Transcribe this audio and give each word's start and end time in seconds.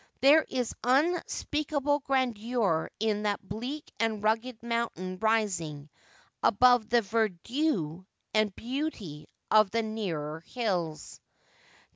There 0.21 0.43
is 0.49 0.73
unspeakable 0.83 1.99
grandeur 1.99 2.89
in 2.99 3.21
that 3.21 3.47
bleak 3.47 3.91
and 3.99 4.23
rugged 4.23 4.63
mountain 4.63 5.19
rising 5.19 5.91
above 6.41 6.89
the 6.89 7.03
verdure 7.03 8.03
and 8.33 8.55
beauty 8.55 9.27
of 9.51 9.69
the 9.69 9.83
nearer 9.83 10.39
hills. 10.39 11.19